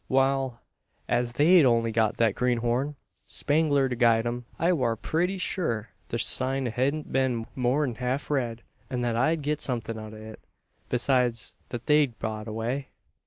[0.09, 0.59] Wal;
[1.07, 2.95] as they'd only got that greenhorn,
[3.27, 8.63] Spangler, to guide 'em, I war putty sure the sign hedn't been more'n helf read;
[8.89, 10.39] an that I'd get somethin' out o' it,
[10.89, 11.35] beside
[11.69, 12.87] what they'd brought away."